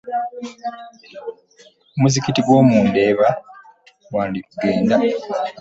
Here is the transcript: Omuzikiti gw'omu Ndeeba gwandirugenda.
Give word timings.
Omuzikiti 1.95 2.41
gw'omu 2.45 2.77
Ndeeba 2.87 3.27
gwandirugenda. 4.09 4.95